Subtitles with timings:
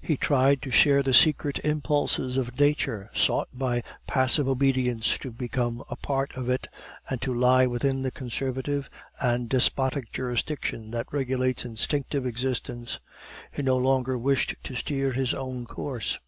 [0.00, 5.84] He tried to share the secret impulses of nature, sought by passive obedience to become
[5.90, 6.68] a part of it,
[7.10, 8.88] and to lie within the conservative
[9.20, 12.98] and despotic jurisdiction that regulates instinctive existence.
[13.52, 16.18] He no longer wished to steer his own course.